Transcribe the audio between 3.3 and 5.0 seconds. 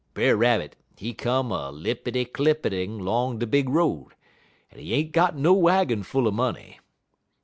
de big road, en he